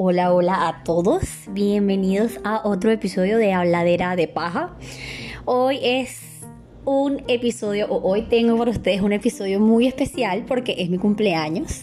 [0.00, 1.24] Hola, hola a todos.
[1.50, 4.76] Bienvenidos a otro episodio de Habladera de Paja.
[5.44, 6.20] Hoy es
[6.84, 11.82] un episodio, o hoy tengo para ustedes un episodio muy especial porque es mi cumpleaños.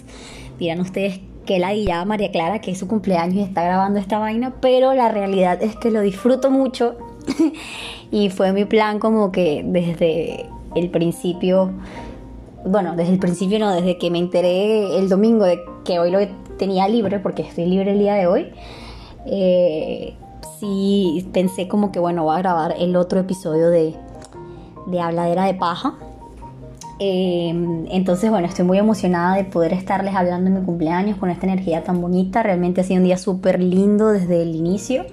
[0.57, 4.17] Dirán ustedes que la guía María Clara, que es su cumpleaños y está grabando esta
[4.17, 6.95] vaina, pero la realidad es que lo disfruto mucho
[8.11, 11.73] y fue mi plan como que desde el principio
[12.65, 16.19] bueno, desde el principio no, desde que me enteré el domingo de que hoy lo
[16.57, 18.51] tenía libre, porque estoy libre el día de hoy,
[19.25, 20.15] eh,
[20.59, 23.95] sí pensé como que, bueno, voy a grabar el otro episodio de,
[24.87, 25.95] de Habladera de Paja.
[26.97, 31.45] Em, entonces, bueno, estoy muy emocionada de poder estarles hablando en mi cumpleaños con esta
[31.45, 32.41] energía tan bonita.
[32.41, 35.05] Realmente ha sido un día súper lindo desde el inicio.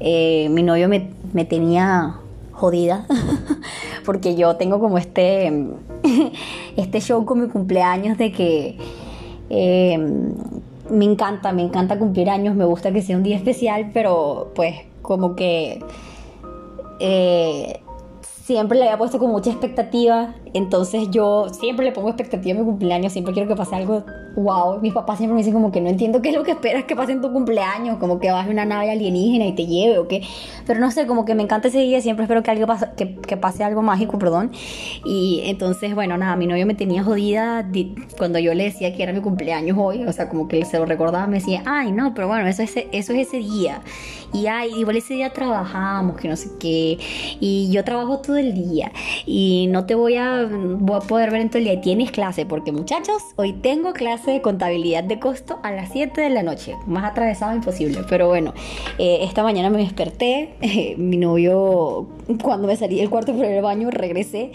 [0.00, 2.16] Eh, mi novio me, me tenía
[2.50, 3.06] jodida
[4.04, 5.52] porque yo tengo como este
[6.76, 8.78] este show con mi cumpleaños de que
[9.50, 9.98] eh,
[10.90, 14.76] me encanta, me encanta cumplir años, me gusta que sea un día especial, pero pues
[15.02, 15.82] como que
[17.00, 17.80] eh,
[18.22, 22.66] siempre le había puesto con mucha expectativa, entonces yo siempre le pongo expectativa a mi
[22.66, 24.04] cumpleaños, siempre quiero que pase algo
[24.36, 24.80] wow.
[24.80, 26.96] Mis papás siempre me dicen como que no entiendo qué es lo que esperas que
[26.96, 30.22] pase en tu cumpleaños, como que baje una nave alienígena y te lleve o qué.
[30.66, 33.36] Pero no sé, como que me encanta ese día, siempre espero que, algo pase, que,
[33.36, 34.52] pase algo mágico, perdón.
[35.04, 37.66] Y entonces, bueno, nada, mi novio me tenía jodida
[38.16, 40.86] cuando yo le decía que era mi cumpleaños hoy, o sea, como que se lo
[40.86, 43.80] recordaba, me decía, ay, no, pero bueno, eso es, eso es ese día.
[44.32, 46.98] Y ay, igual ese día trabajamos, que no sé qué.
[47.38, 48.90] Y yo trabajo todo el día.
[49.26, 51.74] Y no te voy a, voy a poder ver en todo el día.
[51.74, 56.20] Y tienes clase, porque muchachos, hoy tengo clase de contabilidad de costo a las 7
[56.20, 56.74] de la noche.
[56.86, 58.00] Más atravesado imposible.
[58.08, 58.54] Pero bueno,
[58.98, 60.54] eh, esta mañana me desperté.
[60.98, 62.08] mi novio,
[62.42, 64.52] cuando me salí del cuarto por el baño, regresé.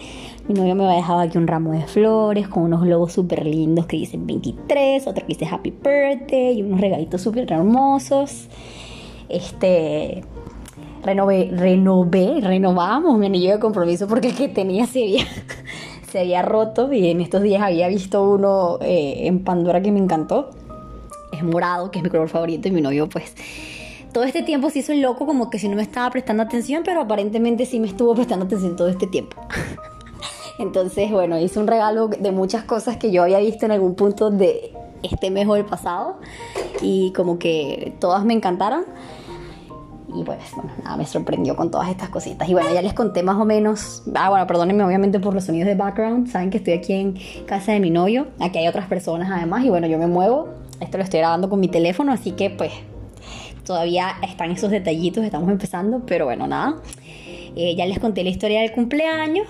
[0.47, 3.97] Mi novio me dejado aquí un ramo de flores con unos globos súper lindos que
[3.97, 8.49] dicen 23, otro que dice Happy Birthday y unos regalitos súper hermosos
[9.29, 10.23] este
[11.03, 15.25] renové, renové, renovamos mi anillo de compromiso porque el que tenía se había,
[16.11, 19.99] se había roto y en estos días había visto uno eh, en Pandora que me
[19.99, 20.49] encantó.
[21.31, 23.36] Es morado, que es mi color favorito y mi novio pues
[24.11, 26.81] todo este tiempo se hizo el loco como que si no me estaba prestando atención,
[26.83, 29.39] pero aparentemente sí me estuvo prestando atención todo este tiempo.
[30.59, 34.30] Entonces, bueno, hice un regalo de muchas cosas que yo había visto en algún punto
[34.30, 36.17] de este mes o el pasado
[36.81, 38.86] y como que todas me encantaron.
[40.14, 42.49] Y pues, bueno, nada, me sorprendió con todas estas cositas.
[42.49, 44.03] Y bueno, ya les conté más o menos.
[44.15, 46.30] Ah, bueno, perdónenme obviamente por los sonidos de background.
[46.30, 48.27] Saben que estoy aquí en casa de mi novio.
[48.39, 49.64] Aquí hay otras personas además.
[49.64, 50.49] Y bueno, yo me muevo.
[50.80, 52.71] Esto lo estoy grabando con mi teléfono, así que pues
[53.65, 55.23] todavía están esos detallitos.
[55.23, 56.76] Estamos empezando, pero bueno, nada.
[57.55, 59.47] Eh, ya les conté la historia del cumpleaños.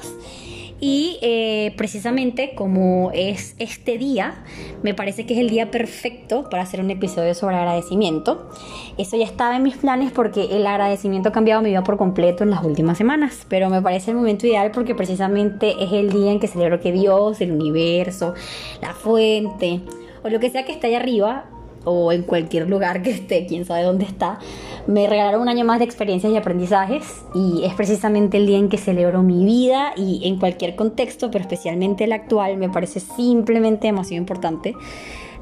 [0.81, 4.43] Y eh, precisamente como es este día,
[4.81, 8.49] me parece que es el día perfecto para hacer un episodio sobre agradecimiento.
[8.97, 12.43] Eso ya estaba en mis planes porque el agradecimiento ha cambiado mi vida por completo
[12.43, 16.31] en las últimas semanas, pero me parece el momento ideal porque precisamente es el día
[16.31, 18.33] en que celebro que Dios, el universo,
[18.81, 19.81] la fuente
[20.23, 21.45] o lo que sea que está ahí arriba
[21.85, 24.39] o en cualquier lugar que esté, quién sabe dónde está,
[24.87, 28.69] me regalaron un año más de experiencias y aprendizajes y es precisamente el día en
[28.69, 33.87] que celebro mi vida y en cualquier contexto, pero especialmente el actual, me parece simplemente
[33.87, 34.73] demasiado importante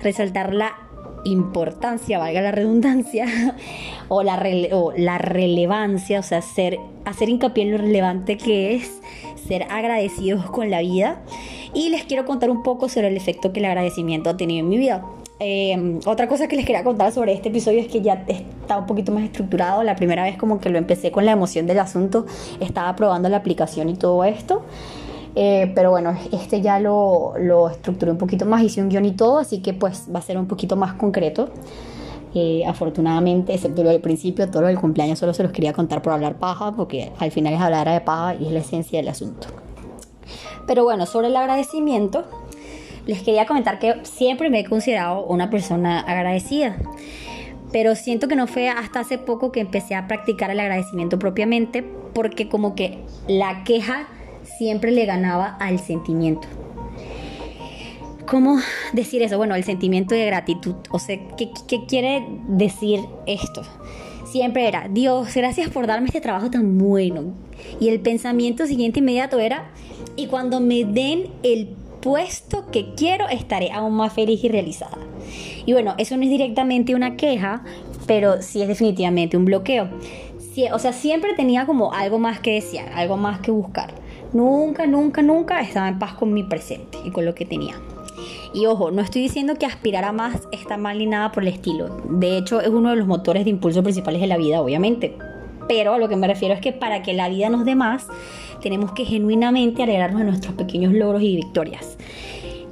[0.01, 0.75] resaltar la
[1.23, 3.25] importancia, valga la redundancia,
[4.07, 9.01] o la, o la relevancia, o sea, hacer, hacer hincapié en lo relevante que es
[9.47, 11.21] ser agradecidos con la vida.
[11.73, 14.69] Y les quiero contar un poco sobre el efecto que el agradecimiento ha tenido en
[14.69, 15.05] mi vida.
[15.39, 18.85] Em, otra cosa que les quería contar sobre este episodio es que ya está un
[18.87, 19.83] poquito más estructurado.
[19.83, 22.25] La primera vez como que lo empecé con la emoción del asunto,
[22.59, 24.63] estaba probando la aplicación y todo esto.
[25.35, 29.11] Eh, pero bueno, este ya lo, lo estructuré un poquito más, hice un guion y
[29.11, 31.49] todo, así que pues va a ser un poquito más concreto.
[32.33, 36.01] Eh, afortunadamente, excepto lo del principio, todo lo del cumpleaños solo se los quería contar
[36.01, 39.07] por hablar paja, porque al final es hablar de paja y es la esencia del
[39.07, 39.47] asunto.
[40.65, 42.25] Pero bueno, sobre el agradecimiento,
[43.07, 46.75] les quería comentar que siempre me he considerado una persona agradecida.
[47.71, 51.83] Pero siento que no fue hasta hace poco que empecé a practicar el agradecimiento propiamente
[52.13, 54.07] porque como que la queja
[54.57, 56.47] siempre le ganaba al sentimiento.
[58.25, 58.59] ¿Cómo
[58.91, 59.37] decir eso?
[59.37, 60.75] Bueno, el sentimiento de gratitud.
[60.91, 63.61] O sea, ¿qué, qué quiere decir esto?
[64.25, 67.33] Siempre era, Dios, gracias por darme este trabajo tan bueno.
[67.79, 69.71] Y el pensamiento siguiente inmediato era,
[70.17, 71.69] y cuando me den el
[72.01, 74.97] puesto que quiero, estaré aún más feliz y realizada.
[75.65, 77.63] Y bueno, eso no es directamente una queja,
[78.05, 79.89] pero sí es definitivamente un bloqueo.
[80.73, 83.93] o sea, siempre tenía como algo más que desear, algo más que buscar.
[84.33, 87.75] Nunca, nunca, nunca estaba en paz con mi presente y con lo que tenía.
[88.53, 91.49] Y ojo, no estoy diciendo que aspirar a más está mal ni nada por el
[91.49, 92.01] estilo.
[92.09, 95.15] De hecho, es uno de los motores de impulso principales de la vida, obviamente.
[95.67, 98.07] Pero a lo que me refiero es que para que la vida nos dé más,
[98.61, 101.97] tenemos que genuinamente alegrarnos de nuestros pequeños logros y victorias.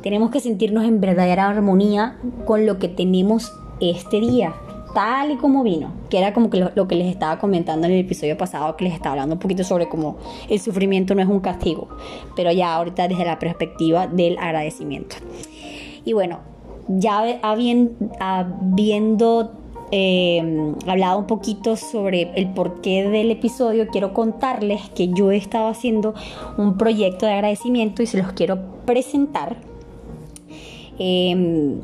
[0.02, 4.54] Tenemos que sentirnos en verdadera armonía con lo que tenemos este día,
[4.94, 8.00] tal y como vino, que era como que lo, que les estaba comentando en el
[8.00, 10.18] episodio pasado, que les estaba hablando un poquito sobre cómo
[10.50, 11.90] el sufrimiento no es un castigo,
[12.36, 15.16] pero ya ahorita desde la perspectiva del agradecimiento.
[16.06, 16.40] Y bueno,
[16.88, 19.52] ya habiendo
[19.92, 25.68] eh, hablado un poquito sobre el porqué del episodio, quiero contarles que yo he estado
[25.68, 26.14] haciendo
[26.58, 29.58] un proyecto de agradecimiento y se los quiero presentar.
[30.98, 31.76] Eh,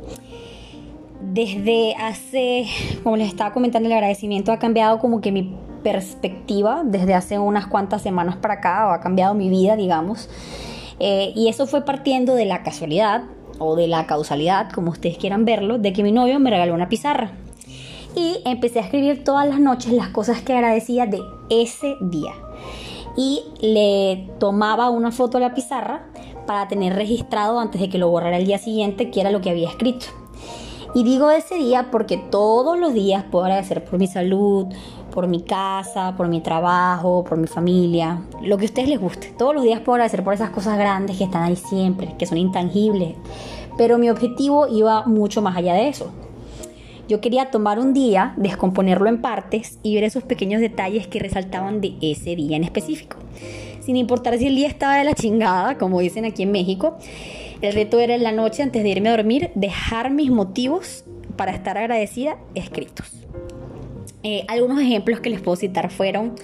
[1.21, 2.65] desde hace,
[3.03, 7.68] como les estaba comentando, el agradecimiento ha cambiado como que mi perspectiva desde hace unas
[7.68, 10.30] cuantas semanas para acá, o ha cambiado mi vida, digamos.
[11.00, 13.24] Eh, y eso fue partiendo de la casualidad
[13.59, 16.89] o de la causalidad, como ustedes quieran verlo, de que mi novio me regaló una
[16.89, 17.31] pizarra.
[18.16, 22.34] Y empecé a escribir todas las noches las cosas que agradecía de ese día.
[23.18, 26.08] Y le tomaba una foto a la pizarra
[26.46, 29.50] para tener registrado antes de que lo borrara el día siguiente qué era lo que
[29.50, 30.08] había escrito.
[30.94, 34.68] Y digo ese día porque todos los días puedo agradecer por mi salud,
[35.12, 39.34] por mi casa, por mi trabajo, por mi familia, lo que a ustedes les guste.
[39.38, 42.38] Todos los días puedo agradecer por esas cosas grandes que están ahí siempre, que son
[42.38, 43.16] intangibles.
[43.78, 46.12] Pero mi objetivo iba mucho más allá de eso.
[47.12, 51.81] Yo quería tomar un día, descomponerlo en partes y ver esos pequeños detalles que resaltaban
[51.81, 53.18] de ese día en específico.
[53.81, 56.98] Sin importar si el día estaba de la chingada, como dicen aquí en México,
[57.62, 61.04] el reto era en la noche, antes de irme a dormir, dejar mis motivos
[61.36, 63.12] para estar agradecida escritos.
[64.24, 66.36] Eh, algunos ejemplos que les puedo citar fueron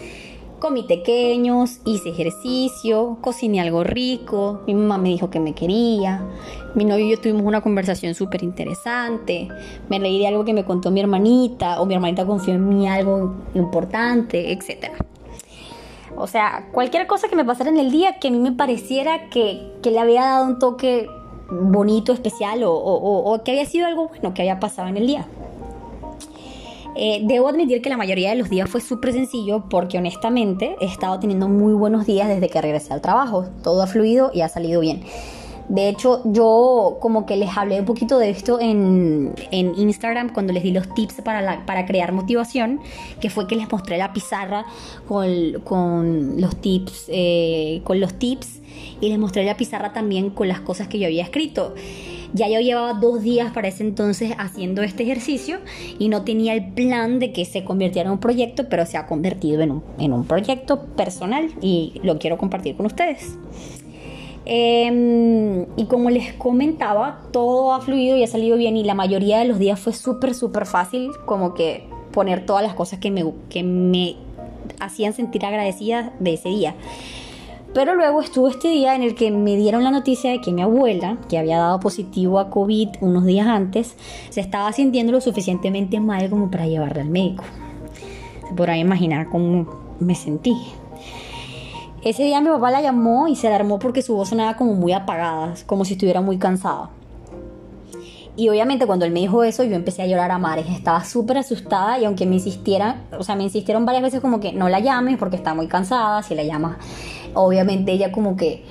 [0.60, 6.24] comí pequeños, hice ejercicio, cociné algo rico, mi mamá me dijo que me quería,
[6.76, 9.48] mi novio y yo tuvimos una conversación súper interesante,
[9.90, 12.88] me leí de algo que me contó mi hermanita o mi hermanita confió en mí
[12.88, 14.92] algo importante, etc.
[16.16, 19.30] O sea, cualquier cosa que me pasara en el día que a mí me pareciera
[19.30, 21.08] que, le había dado un toque
[21.50, 25.28] bonito, especial o, que había sido algo bueno que había pasado en el día.
[27.00, 30.86] Eh, debo admitir que la mayoría de los días fue súper sencillo porque honestamente he
[30.86, 33.46] estado teniendo muy buenos días desde que regresé al trabajo.
[33.62, 35.04] Todo ha fluido y ha salido bien.
[35.70, 40.64] De hecho, yo como que les hablé un poquito de esto en, Instagram cuando les
[40.64, 42.80] di los tips para, para crear motivación,
[43.20, 44.66] que fue que les mostré la pizarra
[45.08, 48.62] con, los tips, eh, con los tips
[49.02, 51.76] y les mostré la pizarra también con las cosas que yo había escrito.
[52.34, 55.60] Ya yo llevaba dos días para ese entonces haciendo este ejercicio
[56.00, 59.08] y no tenía el plan de que se convirtiera en un proyecto, pero se ha
[59.08, 63.38] convertido en un, en un proyecto personal y lo quiero compartir con ustedes.
[64.50, 69.40] Em, y como les comentaba, todo ha fluido y ha salido bien y la mayoría
[69.40, 71.84] de los días fue súper, súper fácil como que
[72.14, 74.16] poner todas las cosas que me, que me
[74.80, 76.76] hacían sentir agradecida de ese día.
[77.78, 80.64] Pero luego estuvo este día en el que me dieron la noticia de que mi
[80.64, 83.96] abuela, que había dado positivo a COVID unos días antes,
[84.32, 87.44] se estaba sintiendo lo suficientemente mal como para llevarla al médico.
[88.50, 89.68] Se podrán imaginar cómo
[90.00, 90.58] me sentí.
[92.04, 94.94] Ese día mi papá la llamó y se alarmó porque su voz sonaba como muy
[94.94, 96.90] apagada, como si estuviera muy cansada.
[98.36, 100.68] Y obviamente cuando él me dijo eso, yo empecé a llorar a mares.
[100.70, 104.52] Estaba súper asustada y aunque me insistieran, o sea, me insistieron varias veces como que
[104.54, 106.22] no la llames porque está muy cansada.
[106.22, 106.78] Si la llamas,
[107.38, 108.64] obviamente ella como que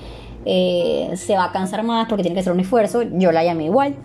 [0.45, 3.03] eh, se va a cansar más porque tiene que hacer un esfuerzo.
[3.03, 3.97] Yo la llamé igual.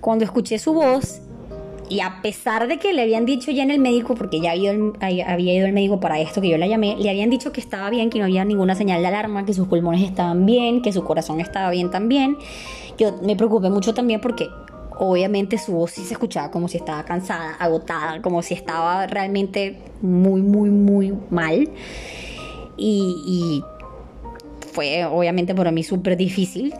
[0.00, 1.20] Cuando escuché su voz
[1.88, 4.72] y a pesar de que le habían dicho ya en el médico, porque ya había,
[5.26, 7.90] había ido el médico para esto que yo la llamé, le habían dicho que estaba
[7.90, 11.02] bien, que no había ninguna señal de alarma, que sus pulmones estaban bien, que su
[11.02, 12.38] corazón estaba bien también.
[12.96, 14.48] Yo me preocupé mucho también porque
[14.98, 19.78] obviamente su voz sí se escuchaba como si estaba cansada, agotada, como si estaba realmente
[20.02, 21.68] muy, muy, muy mal.
[22.76, 23.64] Y,
[24.72, 26.74] fue obviamente para mí súper difícil.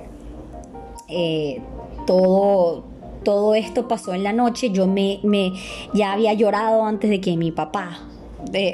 [1.08, 1.60] Eh,
[2.06, 2.84] todo,
[3.24, 5.52] todo esto pasó en la noche, yo me, me
[5.92, 8.06] ya había llorado antes de que mi papá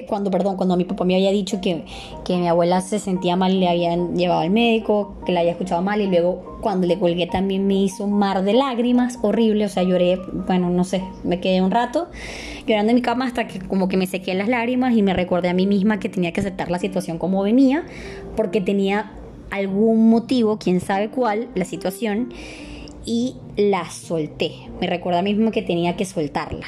[0.09, 1.85] cuando, perdón, cuando mi papá me había dicho que,
[2.25, 5.83] que, mi abuela se sentía mal, le habían llevado al médico, que la había escuchado
[5.83, 9.69] mal y luego cuando le colgué también me hizo un mar de lágrimas horrible, o
[9.69, 12.09] sea, lloré, bueno, no sé, me quedé un rato
[12.67, 15.49] llorando en mi cama hasta que como que me sequé las lágrimas y me recordé
[15.49, 17.85] a mí misma que tenía que aceptar la situación como venía,
[18.37, 19.13] porque tenía
[19.51, 22.33] algún motivo, quién sabe cuál, la situación
[23.05, 24.53] y la solté.
[24.81, 26.67] Me recuerda mismo que tenía que soltarla.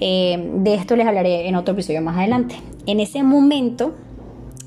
[0.00, 2.56] Eh, de esto les hablaré en otro episodio más adelante.
[2.86, 3.94] En ese momento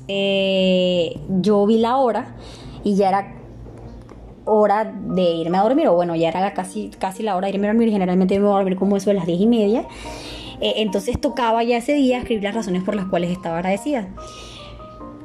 [0.08, 2.34] eh, yo vi la hora
[2.84, 3.36] y ya era
[4.44, 7.68] hora de irme a dormir, o bueno, ya era casi, casi la hora de irme
[7.68, 9.84] a dormir, generalmente me voy a dormir como eso a las diez y media.
[10.60, 14.08] Eh, entonces tocaba ya ese día escribir las razones por las cuales estaba agradecida.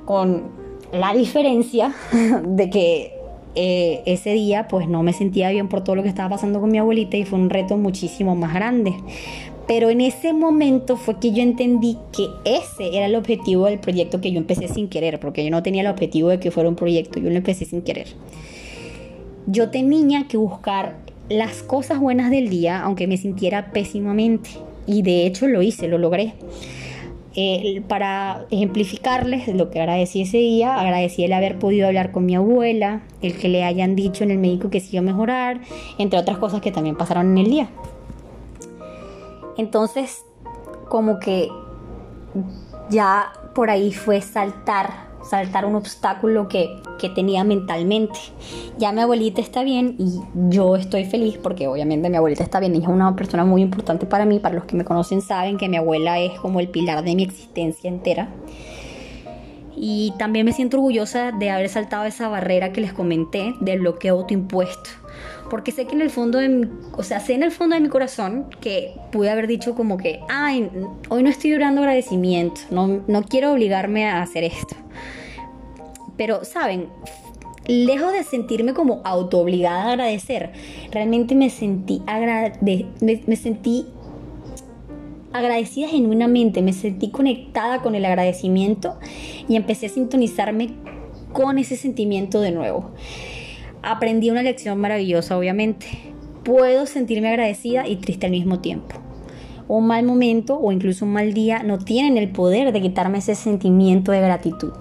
[0.06, 0.44] Con
[0.92, 1.94] la diferencia
[2.44, 3.14] de que
[3.56, 6.72] eh, ese día pues no me sentía bien por todo lo que estaba pasando con
[6.72, 8.94] mi abuelita y fue un reto muchísimo más grande.
[9.68, 14.22] Pero en ese momento fue que yo entendí que ese era el objetivo del proyecto
[14.22, 16.76] que yo empecé sin querer, porque yo no tenía el objetivo de que fuera un
[16.76, 18.08] proyecto, yo lo empecé sin querer.
[19.48, 20.98] Yo tenía que buscar
[21.30, 24.52] las cosas buenas del día, aunque me sintiera pésimamente.
[24.88, 26.34] Y de hecho lo hice, lo logré.
[27.38, 32.34] Eh, para ejemplificarles lo que agradecí ese día, agradecí el haber podido hablar con mi
[32.34, 35.60] abuela, el que le hayan dicho en el médico que sí iba a mejorar,
[35.98, 37.70] entre otras cosas que también pasaron en el día.
[39.58, 40.24] Entonces,
[40.88, 41.50] como que
[42.90, 48.20] ya por ahí fue saltar, saltar un obstáculo que, que, tenía mentalmente.
[48.78, 52.74] Ya mi abuelita está bien y yo estoy feliz porque obviamente mi abuelita está bien.
[52.76, 54.40] Ella es una persona muy importante para mí.
[54.40, 57.24] Para los que me conocen saben que mi abuela es como el pilar de mi
[57.24, 58.30] existencia entera.
[59.76, 64.18] Y también me siento orgullosa de haber saltado esa barrera que les comenté del bloqueo
[64.20, 64.90] autoimpuesto
[65.50, 67.82] porque sé que en el fondo de mi, o sea, sé en el fondo de
[67.82, 70.70] mi corazón que pude haber dicho como que, ay,
[71.10, 74.76] hoy no estoy durando agradecimiento, no, no quiero obligarme a hacer esto.
[76.18, 76.88] Pero, ¿saben?
[77.68, 80.52] Lejos de sentirme como autoobligada a agradecer,
[80.92, 82.02] realmente me sentí,
[82.62, 83.88] me, me sentí
[85.34, 88.98] agradecida genuinamente, me sentí conectada con el agradecimiento
[89.50, 90.76] y empecé a sintonizarme
[91.34, 92.92] con ese sentimiento de nuevo
[93.86, 95.86] aprendí una lección maravillosa, obviamente.
[96.44, 98.96] Puedo sentirme agradecida y triste al mismo tiempo.
[99.68, 103.36] Un mal momento o incluso un mal día no tienen el poder de quitarme ese
[103.36, 104.74] sentimiento de gratitud.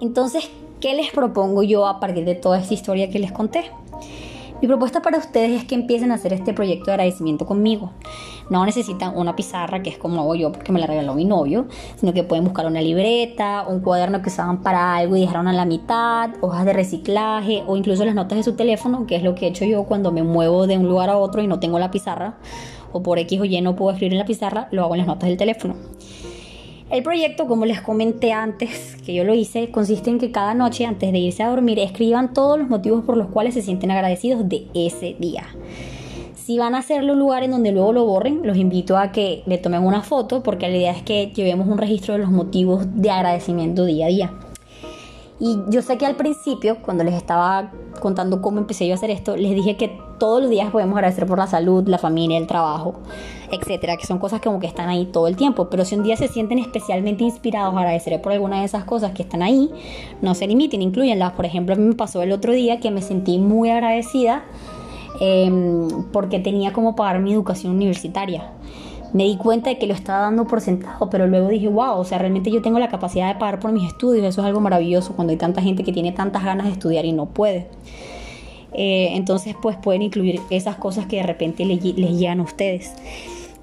[0.00, 0.48] Entonces,
[0.80, 3.64] ¿qué les propongo yo a partir de toda esta historia que les conté?
[4.60, 7.92] Mi propuesta para ustedes es que empiecen a hacer este proyecto de agradecimiento conmigo.
[8.50, 11.66] No necesitan una pizarra, que es como hago yo porque me la regaló mi novio,
[11.96, 15.52] sino que pueden buscar una libreta, un cuaderno que usaban para algo y dejaron a
[15.52, 19.34] la mitad, hojas de reciclaje o incluso las notas de su teléfono, que es lo
[19.34, 21.78] que he hecho yo cuando me muevo de un lugar a otro y no tengo
[21.78, 22.38] la pizarra,
[22.90, 25.06] o por X o Y no puedo escribir en la pizarra, lo hago en las
[25.06, 25.76] notas del teléfono.
[26.90, 30.86] El proyecto, como les comenté antes que yo lo hice, consiste en que cada noche
[30.86, 34.48] antes de irse a dormir escriban todos los motivos por los cuales se sienten agradecidos
[34.48, 35.44] de ese día.
[36.34, 39.42] Si van a hacerlo un lugar en donde luego lo borren, los invito a que
[39.44, 42.86] le tomen una foto porque la idea es que llevemos un registro de los motivos
[42.94, 44.32] de agradecimiento día a día.
[45.38, 49.10] Y yo sé que al principio, cuando les estaba contando cómo empecé yo a hacer
[49.10, 52.46] esto, les dije que todos los días podemos agradecer por la salud, la familia, el
[52.46, 52.94] trabajo,
[53.50, 55.68] etcétera, que son cosas como que están ahí todo el tiempo.
[55.70, 59.12] Pero si un día se sienten especialmente inspirados a agradecer por alguna de esas cosas
[59.12, 59.70] que están ahí,
[60.20, 61.32] no se limiten, incluyenlas.
[61.32, 64.44] Por ejemplo, a mí me pasó el otro día que me sentí muy agradecida
[65.20, 68.50] em, porque tenía como pagar mi educación universitaria
[69.12, 72.04] me di cuenta de que lo estaba dando por sentado, pero luego dije, wow, o
[72.04, 75.14] sea, realmente yo tengo la capacidad de pagar por mis estudios, eso es algo maravilloso
[75.14, 77.68] cuando hay tanta gente que tiene tantas ganas de estudiar y no puede.
[78.72, 82.92] Eh, entonces, pues pueden incluir esas cosas que de repente les, llegan a ustedes.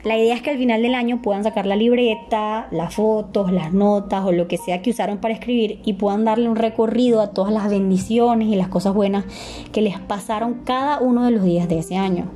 [0.03, 3.73] La idea es que al final del año puedan sacar la libreta, las fotos, las
[3.73, 7.31] notas o lo que sea que usaron para escribir y puedan darle un recorrido a
[7.31, 9.25] todas las bendiciones y las cosas buenas
[9.71, 12.29] que les pasaron cada uno de los días de ese año.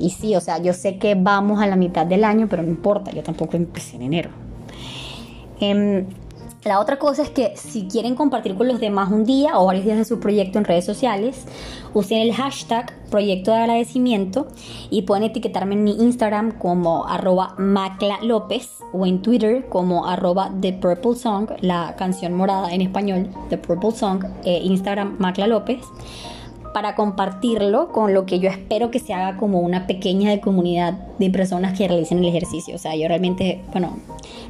[0.00, 2.68] Y sí, o sea, yo sé que vamos a la mitad del año, pero no
[2.68, 4.30] importa, yo tampoco empecé en enero.
[5.60, 6.06] Em,
[6.68, 9.84] la otra cosa es que si quieren compartir con los demás un día o varios
[9.84, 11.46] días de su proyecto en redes sociales,
[11.94, 14.46] usen el hashtag proyecto de agradecimiento
[14.90, 20.52] y pueden etiquetarme en mi Instagram como arroba Macla López o en Twitter como arroba
[20.60, 20.78] The
[21.16, 25.80] Song, la canción morada en español, The Purple Song, eh, Instagram Macla López
[26.72, 31.30] para compartirlo con lo que yo espero que se haga como una pequeña comunidad de
[31.30, 32.74] personas que realicen el ejercicio.
[32.76, 33.96] O sea, yo realmente, bueno,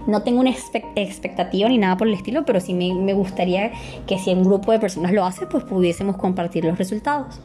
[0.09, 0.51] no tengo una
[0.97, 3.73] expectativa ni nada por el estilo, pero sí me, gustaría
[4.07, 7.41] que si un grupo de personas lo hace, pues pudiésemos compartir los resultados.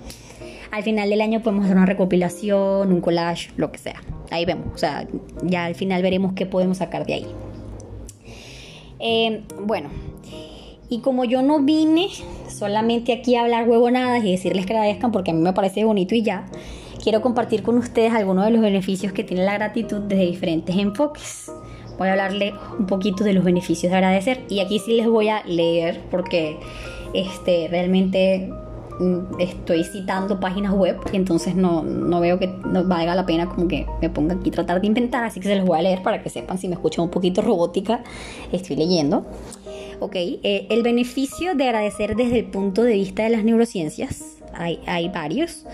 [0.72, 4.01] Al final del año podemos hacer una recopilación, un collage, lo que sea.
[4.32, 5.05] Ahí vemos, o sea,
[5.43, 7.27] ya al final veremos qué podemos sacar de ahí.
[9.00, 9.89] Eh, bueno,
[10.88, 12.08] y como yo no vine
[12.48, 16.15] solamente aquí a hablar huevonadas y decirles que agradezcan porque a mí me parece bonito
[16.15, 16.46] y ya,
[17.03, 21.51] quiero compartir con ustedes algunos de los beneficios que tiene la gratitud desde diferentes enfoques.
[21.98, 25.30] Voy a hablarle un poquito de los beneficios de agradecer y aquí sí les voy
[25.30, 26.58] a leer porque
[27.14, 28.50] este, realmente
[29.00, 33.48] mm, estoy citando páginas web y entonces no, no veo que no valga la pena
[33.48, 36.02] como que me ponga aquí tratar de inventar, así que se los voy a leer
[36.02, 38.04] para que sepan si me escuchan un poquito robótica,
[38.52, 39.26] estoy leyendo.
[40.00, 44.80] Ok, eh, el beneficio de agradecer desde el punto de vista de las neurociencias, hay,
[44.86, 45.66] hay varios,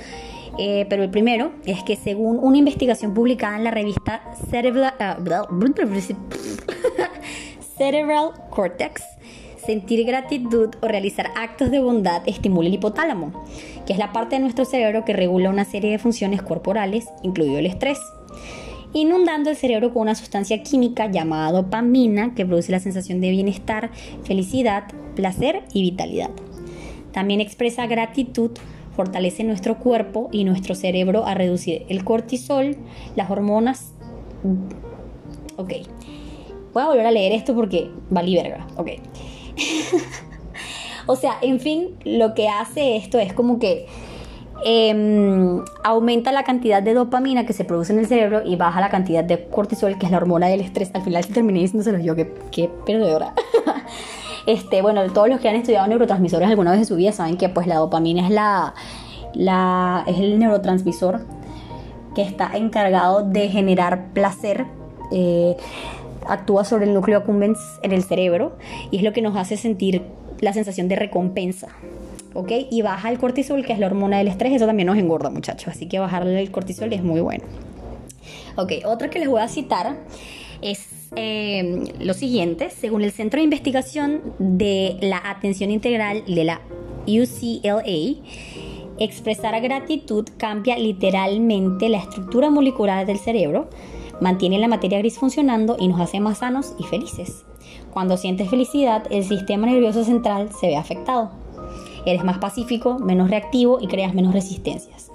[0.61, 4.93] eh, pero el primero es que según una investigación publicada en la revista Cerebral,
[7.77, 9.01] Cerebral Cortex,
[9.65, 13.45] sentir gratitud o realizar actos de bondad estimula el hipotálamo,
[13.85, 17.57] que es la parte de nuestro cerebro que regula una serie de funciones corporales, incluido
[17.57, 17.97] el estrés,
[18.91, 23.91] inundando el cerebro con una sustancia química llamada dopamina que produce la sensación de bienestar,
[24.25, 26.31] felicidad, placer y vitalidad.
[27.13, 28.51] También expresa gratitud
[28.99, 32.75] fortalece nuestro cuerpo y nuestro cerebro a reducir el cortisol,
[33.15, 33.93] las hormonas.
[35.55, 35.71] Ok.
[36.73, 38.67] Voy a volver a leer esto porque valí verga.
[38.75, 38.89] Ok.
[41.05, 43.87] o sea, en fin, lo que hace esto es como que
[44.65, 48.89] em, aumenta la cantidad de dopamina que se produce en el cerebro y baja la
[48.89, 50.91] cantidad de cortisol, que es la hormona del estrés.
[50.93, 53.33] Al final, si terminé diciéndoselos yo, que qué perdedora.
[54.49, 57.49] Este, bueno, todos los que han estudiado neurotransmisores alguna vez en su vida saben que
[57.49, 61.21] pues la dopamina es la, es el neurotransmisor
[62.15, 64.65] que está encargado de generar placer.
[65.11, 65.55] Eh,
[66.27, 68.57] actúa sobre el núcleo accumbens en el cerebro
[68.89, 70.01] y es lo que nos hace sentir
[70.39, 71.67] la sensación de recompensa.
[72.33, 72.51] ¿Ok?
[72.71, 75.67] Y baja el cortisol, que es la hormona del estrés, eso también nos engorda, muchachos.
[75.67, 77.43] Así que bajarle el cortisol es muy bueno.
[78.55, 79.95] Ok, otra que les voy a citar
[80.63, 86.61] es eh, lo siguiente, según el Centro de Investigación de la Atención Integral de la
[87.07, 88.23] UCLA,
[88.99, 93.69] expresar gratitud cambia literalmente la estructura molecular del cerebro,
[94.21, 97.45] mantiene la materia gris funcionando y nos hace más sanos y felices.
[97.91, 101.31] Cuando sientes felicidad, el sistema nervioso central se ve afectado.
[102.05, 105.11] Eres más pacífico, menos reactivo y creas menos resistencias.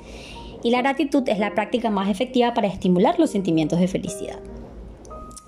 [0.63, 4.39] Y la gratitud es la práctica más efectiva para estimular los sentimientos de felicidad.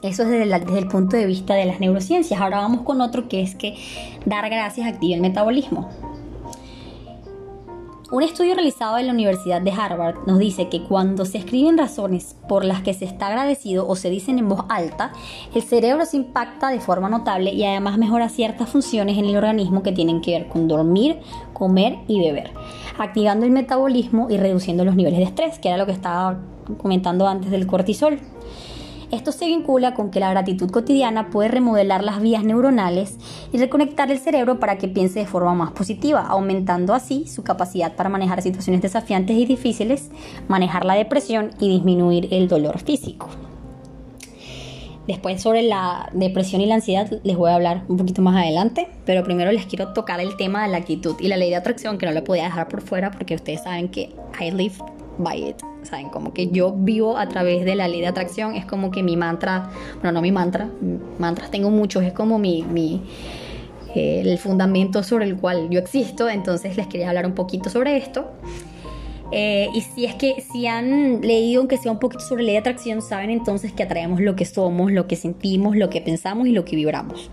[0.02, 2.40] Eso es desde, el punto de vista de las neurociencias.
[2.40, 3.76] Ahora vamos con otro que es que
[4.26, 5.88] dar gracias activa el metabolismo.
[8.12, 12.36] Un estudio realizado en la Universidad de Harvard nos dice que cuando se escriben razones
[12.48, 15.10] por las que se está agradecido o se dicen en voz alta,
[15.52, 19.82] el cerebro se impacta de forma notable y además mejora ciertas funciones en el organismo
[19.82, 21.18] que tienen que ver con dormir,
[21.52, 22.52] comer y beber,
[22.96, 26.38] activando el metabolismo y reduciendo los niveles de estrés, que era lo que estaba
[26.78, 28.20] comentando antes del cortisol.
[29.12, 33.16] Esto se vincula con que la gratitud cotidiana puede remodelar las vías neuronales
[33.52, 37.94] y reconectar el cerebro para que piense de forma más positiva, aumentando así su capacidad
[37.94, 40.10] para manejar situaciones desafiantes y difíciles,
[40.48, 43.28] manejar la depresión y disminuir el dolor físico.
[45.06, 48.88] Después sobre la depresión y la ansiedad les voy a hablar un poquito más adelante,
[49.04, 51.96] pero primero les quiero tocar el tema de la actitud y la ley de atracción
[51.96, 54.74] que no la podía dejar por fuera porque ustedes saben que I live
[55.18, 55.56] by it.
[55.82, 56.08] ¿Saben?
[56.08, 58.54] Como que yo vivo a través de la ley de atracción.
[58.54, 60.68] Es como que mi mantra, bueno, no mi mantra,
[61.18, 63.02] mantras tengo muchos, es como mi, mi
[63.94, 66.28] eh, el fundamento sobre el cual yo existo.
[66.28, 68.30] Entonces les quería hablar un poquito sobre esto.
[69.32, 72.58] Eh, y si es que si han leído aunque sea un poquito sobre ley de
[72.58, 76.52] atracción, saben entonces que atraemos lo que somos, lo que sentimos, lo que pensamos y
[76.52, 77.30] lo que vibramos.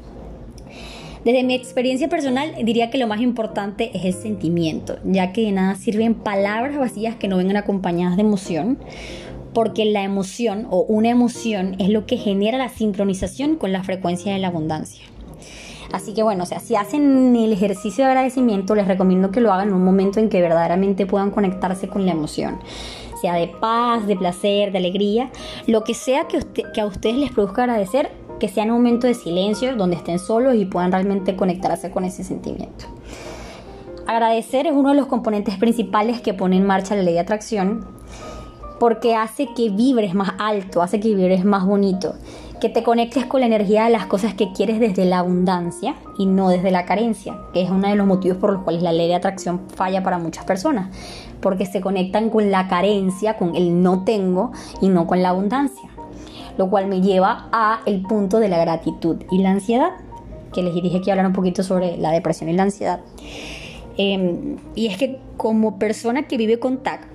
[1.25, 5.53] Desde mi experiencia personal diría que lo más importante es el sentimiento, ya que de
[5.53, 8.77] nada sirven palabras vacías que no vengan acompañadas de emoción,
[9.53, 14.33] porque la emoción o una emoción es lo que genera la sincronización con la frecuencia
[14.33, 15.05] de la abundancia.
[15.93, 19.53] Así que bueno, o sea, si hacen el ejercicio de agradecimiento, les recomiendo que lo
[19.53, 22.59] hagan en un momento en que verdaderamente puedan conectarse con la emoción.
[23.21, 25.31] Sea de paz, de placer, de alegría,
[25.67, 26.39] lo que sea que,
[26.73, 30.55] que a ustedes les produzca agradecer, que sea un momento de silencio donde estén solos
[30.55, 32.85] y puedan realmente conectarse con ese sentimiento.
[34.05, 37.85] Agradecer es uno de los componentes principales que pone en marcha la ley de atracción
[38.79, 42.15] porque hace que vibres más alto, hace que vibres más bonito,
[42.59, 46.25] que te conectes con la energía de las cosas que quieres desde la abundancia y
[46.25, 49.07] no desde la carencia, que es uno de los motivos por los cuales la ley
[49.07, 50.93] de atracción falla para muchas personas,
[51.39, 55.89] porque se conectan con la carencia, con el no tengo y no con la abundancia
[56.57, 59.91] lo cual me lleva a el punto de la gratitud y la ansiedad,
[60.53, 63.01] que les dije que hablar un poquito sobre la depresión y la ansiedad.
[63.97, 67.07] Em, y es que como persona que vive con TAC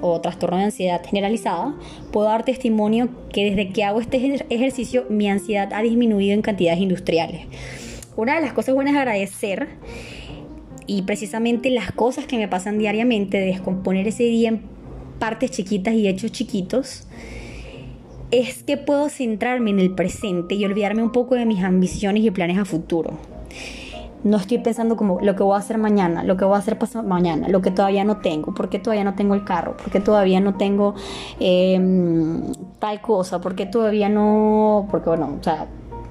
[0.00, 1.74] o trastorno de ansiedad generalizada,
[2.12, 6.80] puedo dar testimonio que desde que hago este ejercicio mi ansiedad ha disminuido en cantidades
[6.80, 7.46] industriales.
[8.16, 9.68] Una de las cosas buenas es agradecer
[10.86, 14.62] y precisamente las cosas que me pasan diariamente, de descomponer ese día en
[15.18, 17.06] partes chiquitas y hechos chiquitos,
[18.30, 22.30] es que puedo centrarme en el presente y olvidarme un poco de mis ambiciones y
[22.30, 23.12] planes a futuro.
[24.24, 26.78] No estoy pensando como lo que voy a hacer mañana, lo que voy a hacer
[26.78, 30.40] pasado mañana, lo que todavía no tengo, porque todavía no tengo el carro, porque todavía
[30.40, 30.94] no tengo
[31.38, 32.42] em,
[32.78, 35.66] tal cosa, porque todavía no, porque bueno, o sea,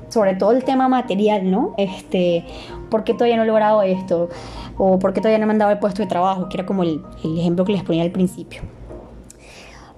[0.10, 1.73] sobre todo el tema material, ¿no?
[1.76, 2.45] Este,
[2.91, 4.30] ¿por qué todavía no he logrado esto?
[4.78, 6.49] O ¿por qué todavía no me han dado el puesto de trabajo?
[6.49, 8.62] Que era como el ejemplo que les ponía al principio.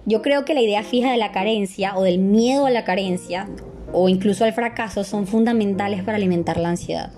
[0.06, 3.50] Yo creo que la idea fija de la carencia o del miedo a la carencia
[3.92, 7.12] o incluso al fracaso son fundamentales para alimentar la ansiedad.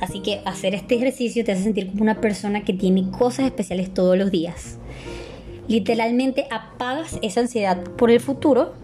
[0.00, 3.92] Así que hacer este ejercicio te hace sentir como una persona que tiene cosas especiales
[3.92, 4.78] todos los días.
[5.66, 8.74] Literalmente apagas esa ansiedad por el futuro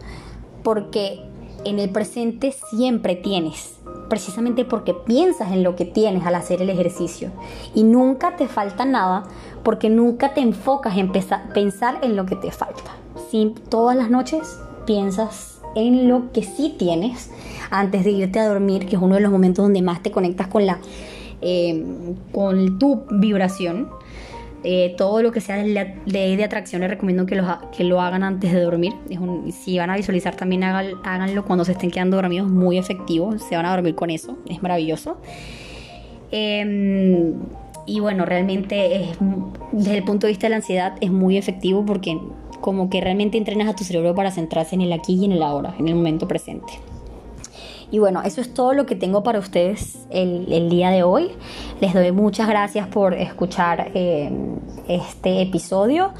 [0.62, 1.20] porque
[1.64, 6.70] en el presente siempre tienes, precisamente porque piensas en lo que tienes al hacer el
[6.70, 7.30] ejercicio.
[7.74, 9.24] Y nunca te falta nada
[9.62, 12.90] porque nunca te enfocas en pensar en lo que te falta.
[13.30, 17.30] Si todas las noches piensas en lo que sí tienes
[17.70, 20.48] antes de irte a dormir, que es uno de los momentos donde más te conectas
[20.48, 20.80] con la
[21.42, 21.84] eh,
[22.32, 23.88] con tu vibración.
[24.62, 28.22] Eh, todo lo que sea de, de, atracción les recomiendo que lo, que lo hagan
[28.22, 28.92] antes de dormir.
[29.52, 33.38] si van a visualizar también háganlo cuando se estén quedando dormidos, muy efectivo.
[33.38, 35.18] Se van a dormir con eso, es maravilloso.
[36.30, 37.34] Em,
[37.86, 39.16] y bueno, realmente es,
[39.72, 42.18] desde el punto de vista de la ansiedad es muy efectivo porque
[42.60, 45.42] como que realmente entrenas a tu cerebro para centrarse en el aquí y en el
[45.42, 46.74] ahora, en el momento presente.
[47.90, 51.30] Y bueno, eso es todo lo que tengo para ustedes el, día de hoy.
[51.80, 54.30] Les doy muchas gracias por escuchar eh,
[54.88, 56.12] este episodio.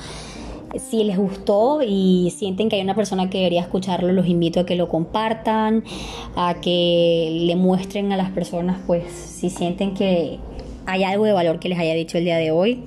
[0.78, 4.66] Si les gustó y sienten que hay una persona que debería escucharlo, los invito a
[4.66, 5.85] que lo compartan,
[6.37, 10.38] a que le muestren a las personas, pues, si sienten que
[10.87, 12.83] hay algo de valor que les haya dicho el día de hoy.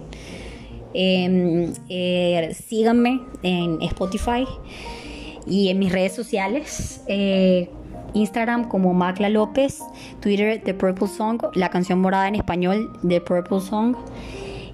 [0.93, 4.45] Em, eh, síganme en Spotify
[5.47, 7.01] y en mis redes sociales.
[7.07, 7.69] Eh,
[8.13, 9.79] Instagram como Macla López,
[10.19, 13.95] Twitter The Purple Song, la canción morada en español The Purple Song.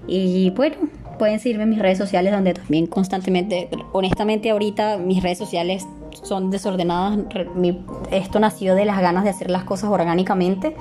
[0.06, 0.76] Y bueno,
[1.18, 5.86] pueden seguirme en mis redes sociales donde también constantemente, honestamente ahorita mis redes sociales
[6.22, 7.18] son desordenadas.
[8.10, 10.74] esto nació de las ganas de hacer las cosas orgánicamente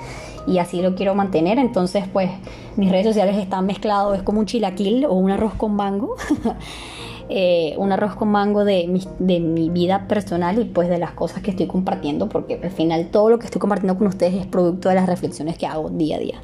[0.47, 1.59] y así lo quiero mantener.
[1.59, 2.29] Entonces pues
[2.77, 6.15] mis redes sociales están mezclados, es como un chilaquil o un arroz con mango.
[7.31, 11.51] Eh, un arroz con mango de mi, vida personal y pues de las cosas que
[11.51, 14.95] estoy compartiendo, porque al final todo lo que estoy compartiendo con ustedes es producto de
[14.95, 16.41] las reflexiones que hago día a día.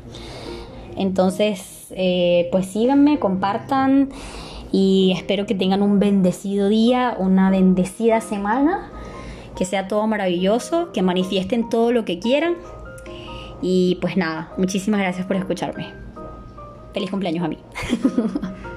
[0.96, 4.10] Entonces, eh, pues síganme, compartan
[4.72, 8.92] y espero que tengan un bendecido día, una bendecida semana,
[9.58, 12.58] que sea todo maravilloso, que manifiesten todo lo que quieran.
[13.60, 15.88] Y pues nada, muchísimas gracias por escucharme.
[16.94, 17.58] Feliz cumpleaños a mí.